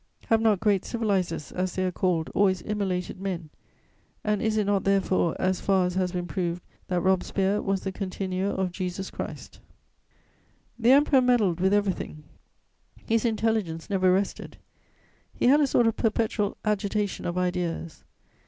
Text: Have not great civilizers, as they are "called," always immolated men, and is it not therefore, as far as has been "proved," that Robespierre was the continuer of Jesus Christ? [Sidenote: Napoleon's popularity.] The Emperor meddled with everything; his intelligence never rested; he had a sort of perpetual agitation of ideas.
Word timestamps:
Have 0.31 0.41
not 0.41 0.59
great 0.59 0.83
civilizers, 0.83 1.51
as 1.51 1.75
they 1.75 1.85
are 1.85 1.91
"called," 1.91 2.31
always 2.33 2.63
immolated 2.63 3.21
men, 3.21 3.51
and 4.23 4.41
is 4.41 4.57
it 4.57 4.63
not 4.65 4.83
therefore, 4.83 5.35
as 5.39 5.61
far 5.61 5.85
as 5.85 5.93
has 5.93 6.11
been 6.11 6.25
"proved," 6.25 6.63
that 6.87 7.01
Robespierre 7.01 7.61
was 7.61 7.81
the 7.81 7.91
continuer 7.91 8.49
of 8.49 8.71
Jesus 8.71 9.11
Christ? 9.11 9.59
[Sidenote: 10.77 10.79
Napoleon's 10.79 10.79
popularity.] 10.79 10.81
The 10.81 10.91
Emperor 10.97 11.21
meddled 11.27 11.59
with 11.59 11.73
everything; 11.75 12.23
his 13.05 13.25
intelligence 13.25 13.89
never 13.91 14.11
rested; 14.11 14.57
he 15.35 15.45
had 15.45 15.61
a 15.61 15.67
sort 15.67 15.85
of 15.85 15.95
perpetual 15.97 16.57
agitation 16.65 17.27
of 17.27 17.37
ideas. 17.37 18.03